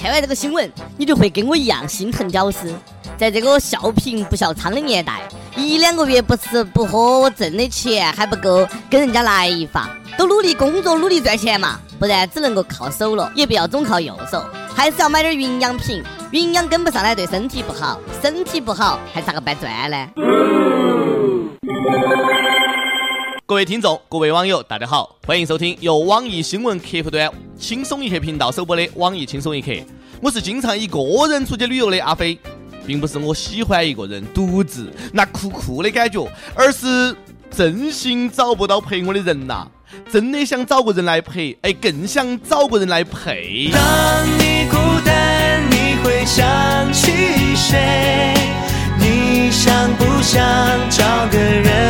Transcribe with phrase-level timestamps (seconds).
[0.00, 2.74] 看完这个新闻，你就会跟我一样心疼屌丝。
[3.18, 5.20] 在这个笑贫不笑娼的年代，
[5.54, 9.90] 一两个月不吃不喝，我挣的钱还不够跟人家来一发。
[10.16, 14.42] 都努力工作，努力赚钱嘛，不然只能够靠手了，也不要总靠右手，
[14.74, 16.02] 还是要买点营养品。
[16.32, 20.08] 营养跟不上来，对身体不好，身体不好还咋个办赚呢？
[23.44, 27.30] 各位听众，各位网友，大家好，欢迎收听由网易新闻客户端
[27.60, 29.70] 轻松一刻频道首播的网易轻松一刻。
[30.22, 30.98] 我是经常一个
[31.28, 32.38] 人出去旅游的阿飞，
[32.86, 37.14] 并不是我喜欢一个人独自那酷酷的感觉，而是
[37.54, 39.68] 真心找不到陪我的人呐。
[40.10, 43.70] 真的想找个人来陪，哎，更想找个人来陪。
[43.70, 47.12] 当你孤单，你会想起
[47.54, 48.34] 谁？
[48.98, 50.40] 你想不想
[50.88, 51.89] 找个人？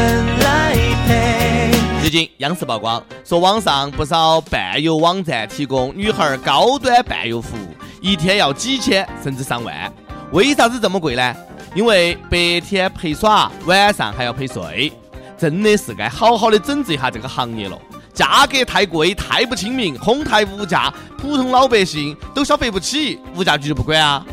[2.11, 7.69] 最近央视曝光，说网上不少伴游网站提供女孩高端伴游服务，
[8.01, 9.93] 一天要几千甚至上万。
[10.33, 11.37] 为啥子这么贵呢？
[11.73, 14.93] 因为白天陪耍，晚上还要陪睡。
[15.39, 17.79] 真的是该好好的整治一下这个行业了。
[18.13, 24.27] 价格太贵，太不亲民，哄抬物价，普通老百姓都消费不起，物价局就不管啊。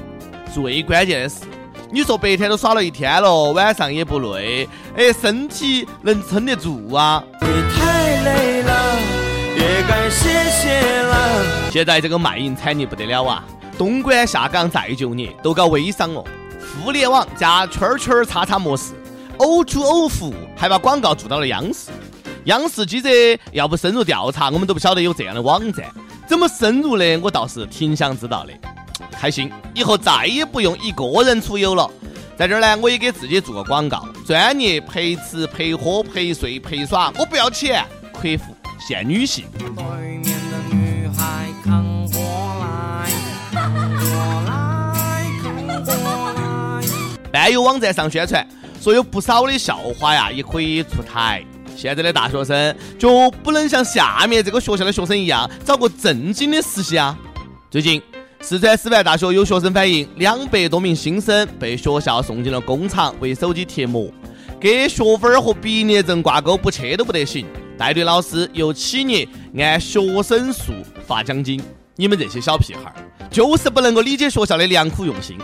[0.52, 1.42] 最关键的是，
[1.92, 7.24] 你说白天都耍了一天了，晚上也不累，哎，身体能撑得住啊？
[8.28, 9.00] 累了，
[9.56, 11.72] 也该歇歇了。
[11.72, 13.44] 现在这个卖淫产业不得了啊！
[13.78, 16.24] 东莞下岗再就业都搞微商了，
[16.84, 18.94] 互联网加圈圈叉叉模式
[19.38, 21.92] ，O to O 服务，还把广告做到了央视。
[22.46, 23.10] 央视记者
[23.52, 25.86] 要不深入调查，我们都不晓得有这样的网站。
[26.28, 28.54] 怎么深入的，我倒是挺想知道的。
[29.12, 31.90] 开心，以后再也不用一个人出游了。
[32.36, 37.86] 在这儿呢，我也给自己做个广告：专业陪吃陪喝陪睡陪耍，我不要钱，
[38.18, 39.46] 客服限女性。
[39.60, 39.84] 对
[40.18, 42.20] 面的女孩看过
[42.60, 43.12] 来，
[43.52, 46.82] 看过来，看过来。
[47.32, 48.46] 伴游网站上宣传
[48.82, 51.44] 说有不少的校花呀，也可以出台。
[51.76, 57.16] 现在的大学生就不能像下面这个学校的学生一样找个正经的实习啊？
[57.70, 58.02] 最近，
[58.42, 64.10] 四川师范大学有学生反映，两百多名新生被学校送进了工厂为手机贴膜，
[64.60, 67.46] 给学分和毕业证挂钩，不去都不得行。
[67.78, 69.28] 带队老师由企业
[69.58, 70.74] 按学生数
[71.06, 71.62] 发奖金。
[71.96, 72.96] 你们这些小屁孩儿，
[73.30, 75.38] 就是不能够理解学校的良苦用心，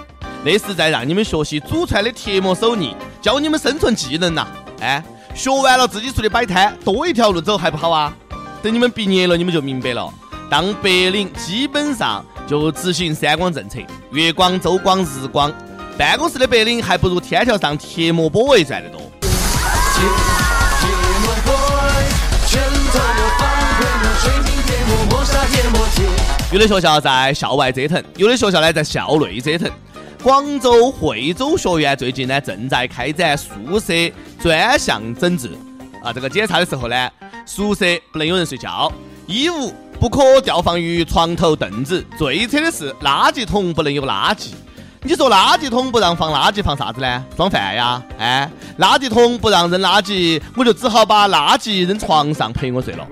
[0.43, 4.47] 那是在让你们学习祖传的贴膜手艺，教你们生存技能呐！
[4.81, 5.03] 哎。
[5.35, 8.15] 学完了自己出去摆摊，多一条路走还不好啊？
[8.61, 10.07] 等你们毕业了，你们就明白了。
[10.47, 13.79] 当白领基本上就执行三光政策：
[14.11, 15.51] 月光、周光、日光。
[15.97, 19.01] 办公室的白领还不如天桥上贴膜 boy 赚得多。
[26.51, 29.69] 有的学校在校外折腾，有的学校呢在校内折腾。
[30.21, 33.93] 广州惠州学院最近呢正在开展宿舍
[34.39, 35.49] 专项整治
[36.03, 37.09] 啊，这个检查的时候呢，
[37.45, 38.91] 宿舍不能有人睡觉，
[39.25, 44.51] 衣物不可吊放于床头凳子，最扯的是垃圾桶不能有垃圾。
[45.01, 47.25] 你说垃圾桶不让放垃圾，放啥子呢？
[47.35, 48.01] 装饭呀？
[48.19, 53.07] 哎，垃圾桶不让扔垃圾，我就只好把垃圾扔床上陪我睡了。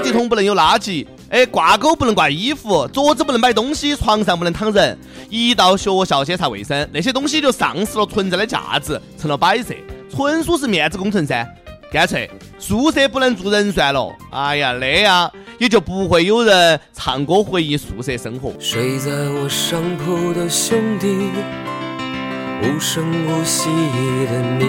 [0.00, 1.06] 垃圾桶不能有垃圾。
[1.28, 4.98] 哎，挂钩不能挂衣服，桌子不能摆东西，床上不能躺人。
[5.28, 9.74] 一到学校检查卫生，那些东西就丧失了存在的价值，成了摆设，
[10.10, 11.46] 纯属是面子工程噻。
[11.92, 14.10] 干脆宿舍不能住人算了。
[14.30, 18.54] 哎呀，那样也就不会有人唱歌回忆宿舍生活。
[18.58, 21.06] 睡在我上铺的兄弟，
[22.62, 23.68] 无声无息
[24.26, 24.66] 的你。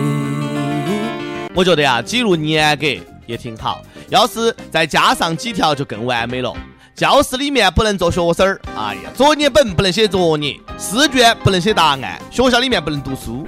[1.53, 2.87] 我觉得呀，记录严格
[3.31, 3.81] 也挺好。
[4.09, 6.53] 要是再加上几条就更完美了。
[6.93, 13.47] 教室里面不能做学生儿，哎呀，作业本不能写作业，试卷不能写答案，学校里面不能读书。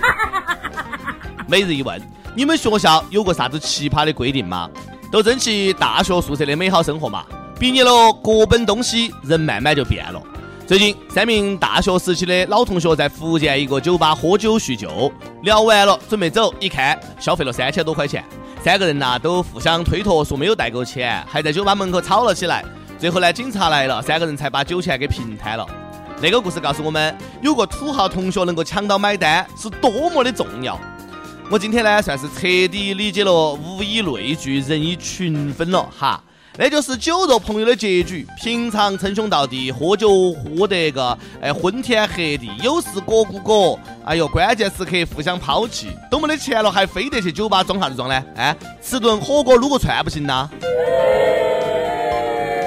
[1.46, 2.02] 每日一问：
[2.34, 4.70] 你们学校有过啥子奇葩的规定吗？
[5.12, 7.26] 都争取大学宿舍的美好生活嘛。
[7.60, 7.92] 毕业了，
[8.24, 10.20] 各奔东西，人慢慢就变了。
[10.66, 15.12] 最近，三名大学时期的老同学在福建一个酒吧喝酒叙旧，
[15.44, 18.24] 聊完了准备走，一看消费了三千多块钱。
[18.64, 22.64] 三个人呐都互相推脱说没有带够钱，还在酒吧门口吵了起来。
[22.98, 25.68] 最后呢，警察来了，三个人才把酒钱给平摊了。
[26.22, 30.80] 那个故事告诉我们，有个土豪同学能够抢到买单是多么的重要。
[31.52, 36.24] 我今天呢算是彻底理解了“物以类聚，人以群分”了哈。
[36.56, 38.26] 那就是酒肉朋友的结局。
[38.42, 43.80] 平常称兄道弟，喝酒喝得个哎昏天黑地，有事裹裹裹。
[44.06, 48.24] 哎呦，关键时刻互相抛弃，都没得钱了，还非得去酒吧装啥子装呢？
[48.36, 50.50] 哎，吃顿火锅撸个串不行呐？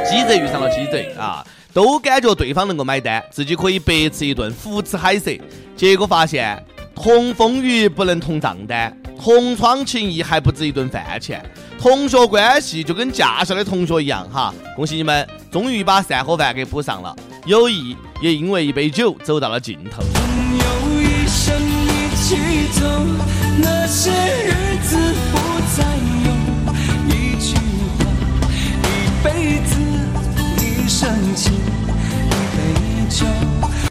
[0.08, 1.44] 鸡贼遇上了鸡贼啊！
[1.74, 5.38] 都感觉对方能够买单，自己可以白吃一顿，胡吃海塞。
[5.76, 11.44] 结果发现，同风雨不能同账单，同窗情谊还不止一顿饭钱。
[11.78, 17.14] 同学关系就跟驾校的同学一样哈，恭喜你们，终于把散伙饭给补上了。
[17.44, 20.02] 友谊也因为一杯酒走到了尽头。
[22.26, 22.34] 起
[22.72, 22.82] 走，
[23.58, 24.96] 那些日子
[25.30, 25.38] 不
[25.76, 25.84] 再
[26.24, 26.32] 有。
[27.06, 27.54] 一句
[28.00, 28.50] 话，
[28.82, 28.88] 一
[29.22, 29.76] 辈子，
[30.60, 32.26] 一生情，一
[32.56, 33.24] 杯酒。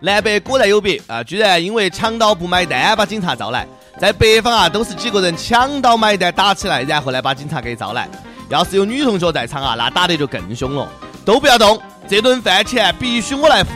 [0.02, 1.24] 南北果然有别啊！
[1.24, 3.66] 居然因为抢到不买单把警察招来，
[3.98, 8.06] 在北方啊都是几个人抢到买单打起来，然后呢把警察给招来。
[8.50, 10.86] 要是有女同学在场啊，那打得就更凶了。
[11.24, 13.70] 都不要动，这顿饭钱必须我来付。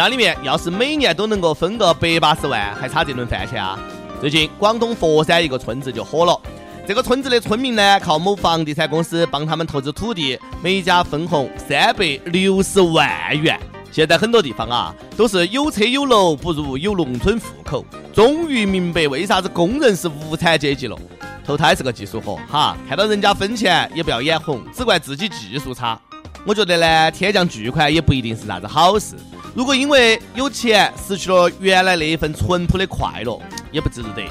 [0.00, 3.78] 家里面要是每年都能够分个百八十万，还差这顿饭钱啊？
[4.18, 6.40] 最近广东佛山一个村子就火了，
[6.88, 13.60] 这个村子的村民呢，靠某房地产公司帮他们投资土地，每家分红三百六十万元。
[13.92, 17.84] 现在很多地方啊，都是有车有楼不如有农村户口。
[18.10, 20.96] 终于明白为啥子工人是无产阶级了。
[21.44, 26.00] 投胎是个技术活，哈，看到人家分钱也不要眼红，只怪自己技术差。
[26.46, 29.14] 我觉得呢，天降巨款也不一定是啥子好事。
[29.52, 33.38] 如果因为有钱失去了原来那一份淳朴的快乐，
[33.72, 34.22] 也不值得。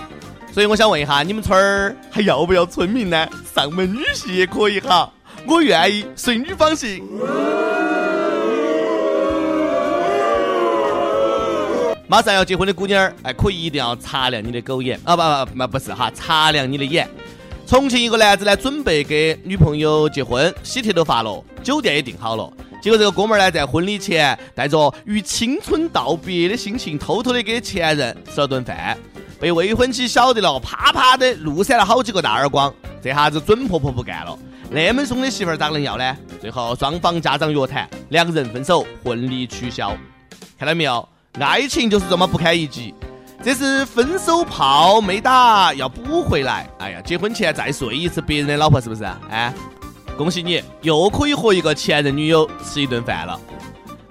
[0.54, 3.27] 所以我想问一下，你们村儿还要不要村民呢？
[3.54, 5.12] 上门女婿也可以哈，
[5.45, 7.04] 我愿意，随女方姓。
[12.07, 15.16] 马上要结婚的姑娘儿，哎，可以一定要擦亮你的狗眼啊！
[15.16, 17.07] 不不不，不是哈，擦亮你的眼。
[17.68, 22.51] 重庆一个男子呢，准备给女朋友结婚，喜帖都发了，酒店也订好了。
[22.81, 28.98] 结果这个哥们儿呢，在婚礼前带着与青春道别的心情，偷偷的给前任吃了顿饭，
[29.40, 32.74] 被未婚妻晓得了，啪啪的怒扇了好几个大耳光。
[33.02, 34.38] 这下子准婆婆不干了，
[34.70, 36.18] 那么凶的媳妇儿咋能要呢？
[36.42, 39.96] 最后双方家长约谈，两人分手，婚礼取消。
[40.58, 41.08] 看到没有？
[41.40, 42.94] 爱情就是这么不堪一击，
[43.42, 46.68] 这是分手炮没打要补回来。
[46.80, 49.06] 哎呀，结婚前再睡一次别人的老婆是不是？
[49.30, 49.54] 哎，
[50.19, 53.39] 恭喜你又可以和一个前任女友吃一顿饭了。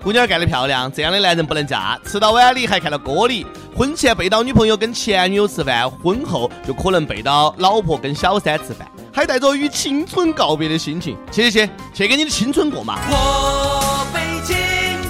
[0.02, 2.00] 姑娘干得漂亮，这样的男人不能嫁。
[2.06, 3.46] 吃到碗里还看到锅里，
[3.76, 11.14] 婚前背到女朋友跟前女友吃饭，婚后就可能背到老婆跟小三吃饭，还带着与青春告别的心情。
[11.31, 12.99] 去去去，去给你的青春过嘛！
[13.10, 14.56] 我被青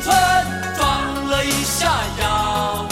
[0.02, 0.16] 春
[0.76, 2.88] 撞了一下腰。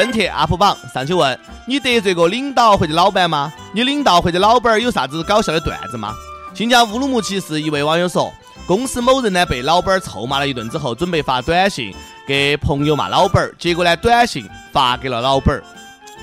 [0.00, 3.52] 跟帖 UP 榜上去问你得罪过领导或者老板吗？
[3.74, 6.14] 你领导或者老板有啥子搞笑的段子吗？
[6.54, 8.32] 新疆乌鲁木齐市一位网友说，
[8.66, 11.94] 公司某人呢被老板臭骂了一顿之后，准备发短信
[12.26, 15.60] 给朋友骂老板，结果呢短信发给了老板，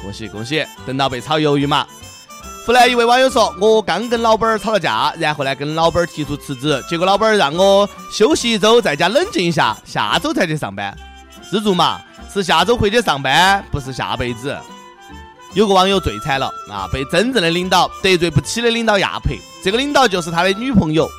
[0.02, 1.86] 恭喜恭喜，等到被炒鱿鱼嘛。
[2.66, 10.98] 湖南一位网友说，我刚跟老板吵了架，然后呢跟老板提出辞职，结果老板让我休息一周，在家冷静一下，下周才去上班。
[11.52, 12.02] 知足嘛，
[12.32, 14.58] 是下周回去上班，不是下辈子。
[15.54, 21.10] 有个网友最惨了啊，被真正的领导得罪不起的领导压迫，这个领导就是他的女朋友，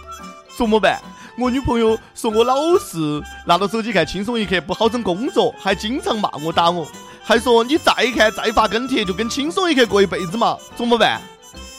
[0.56, 1.00] 怎么办？
[1.38, 6.86] 我女朋友说我老是拿到手机看轻松一刻，不好整工作，还经常骂我打我，
[7.22, 11.20] 还说你再看再发跟帖就跟轻松一刻过一辈子嘛，怎么办？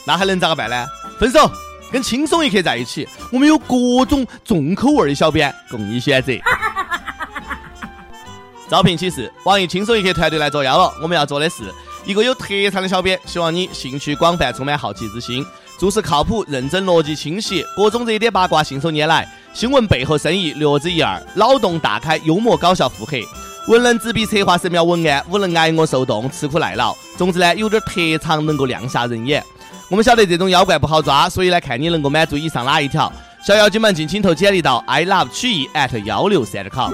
[0.06, 0.86] 那还能咋个办呢？
[1.18, 1.50] 分手，
[1.92, 6.32] 跟轻松一刻在一起，我们有各种重口味的小编供你选择。
[8.70, 10.94] 招聘启事：网易轻松一刻团队来作妖了。
[11.02, 11.64] 我们要做的是
[12.06, 15.44] 一个有特长的小编，希望你兴趣广泛，充满好奇之心，
[15.76, 23.24] 做事靠谱、认真、逻辑清晰，各种热点八卦信手拈来，新闻背后深意略知一二，脑洞大开，幽默搞笑腹黑，
[23.66, 26.94] 文能执笔策划神妙文案，武能挨饿受冻，吃苦耐劳。
[27.18, 29.44] 总之呢，有点特长能够亮瞎人眼。
[29.88, 33.12] 我们晓得这种妖怪不好抓，所以呢，看你能够满足以上哪一条。
[33.44, 36.92] 小妖精们尽情投简历到 i love 曲艺 at 幺六三 com。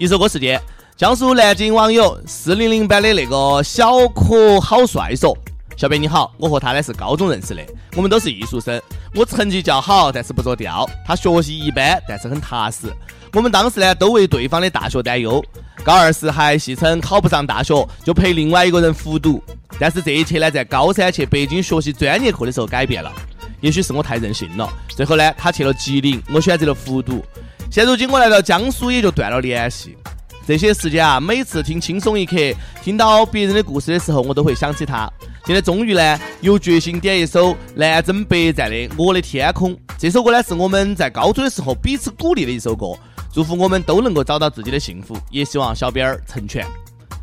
[0.00, 0.58] 一首歌时间，
[0.96, 5.36] 江苏南京网友四零零版的那个小可好帅说
[5.76, 7.62] ：“小编你好，我和他呢是高中认识的，
[7.94, 8.80] 我们都是艺术生。
[9.14, 12.86] 我成绩较好，但是不着调；他学习一般，但是很踏实。
[13.34, 15.44] 我们当时呢都为对方的大学担忧。
[15.84, 19.42] 高二时还戏称考不上大学就陪另外一个人复读，
[19.78, 23.12] 但是这一切呢在高三去北京学习专业课的时候改变了。
[23.60, 24.66] 也许是我太任性了。
[24.96, 27.22] 最后呢，他去了吉林，我选择了复读。
[27.70, 29.96] 现如今我来到江苏，也就断了联系。
[30.44, 32.34] 这些时间啊，每次听轻松一刻，
[32.82, 35.08] 听到别人的故事的时候，我都会想起他。
[35.46, 39.72] 现在终于呢，有决心点一首南征北战的《我的天空》。
[39.96, 42.88] 这首歌呢，是我们在高中的时候彼此鼓励的一首歌，
[43.32, 46.66] 祝福我们都能够找到自己的幸福，也希望小编儿成全。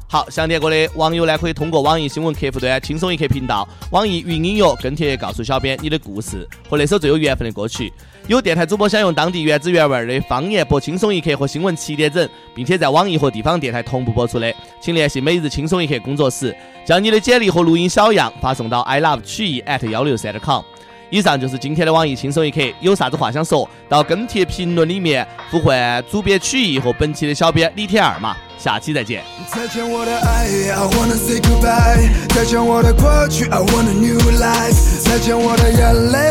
[0.10, 7.92] 好，想点歌的网友呢，可以通过网易新闻客户端“轻松一刻”频道、网易云音乐跟帖告诉小编你的故事和那首最有缘分的歌曲。
[8.28, 16.54] 有电台主播想用当地原汁原味的方言播《轻松一刻》和新闻七点整，并且在网易和地方电台同步播出的，请联系每日轻松一刻工作室，
[16.86, 20.62] 将你的简历和录音小样发送到 i love 曲艺 at 幺六三点 com。
[21.10, 29.24] 以上就是今天的网易轻松一刻，有啥子话想说到跟帖评论里面呼唤主编曲艺和本期的小编李天二嘛，下期再见。
[29.48, 32.12] 再见我的爱，I wanna say goodbye。
[32.36, 35.02] 再见我的过去，I want a new life。
[35.02, 36.27] 再见我的眼泪，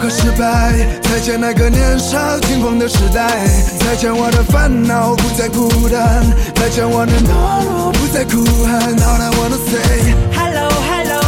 [0.00, 0.72] 得到和失败。
[1.02, 3.46] 再见那个年少轻狂的时代。
[3.78, 6.24] 再见我的烦恼，不再孤单。
[6.54, 8.96] 再见我的懦弱，不再哭喊。
[8.96, 11.20] All I wanna say Hello Hello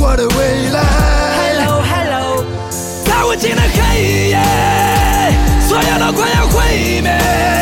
[0.00, 0.80] 我的未来。
[1.42, 2.44] Hello Hello，
[3.04, 4.38] 在无尽的黑夜，
[5.68, 7.61] 所有都快要毁灭。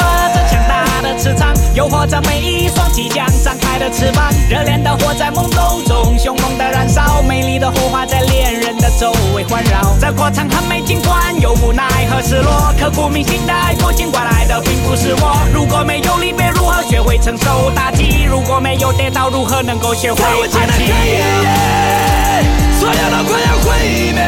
[1.01, 4.31] 的磁场，诱惑着每一双即将张开的翅膀。
[4.49, 9.95] 热烈的火在懵懂中凶猛的燃烧，美丽的火花在恋人的周围环绕。
[9.99, 15.37] 这过程很美，尽管有无奈和失落，刻骨铭心的爱过，尽管来的并不是我。
[15.53, 18.23] 如果没有离别，如何学会承受打击？
[18.29, 20.83] 如果没有跌倒，如何能够学会在无尽爬起？
[22.79, 24.21] 所有都快要毁灭。